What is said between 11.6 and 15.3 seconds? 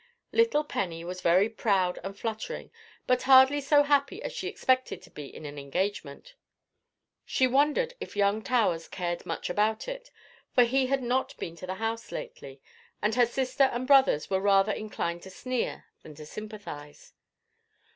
the house lately, and her sister and brothers were rather inclined to